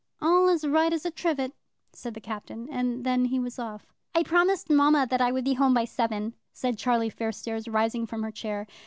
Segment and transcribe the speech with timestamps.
[0.19, 1.53] "All as right as a trivet,"
[1.93, 3.93] said the Captain; and then he was off.
[4.15, 8.23] "I promised mamma that I would be home by seven," said Charlie Fairstairs, rising from
[8.23, 8.65] her chair.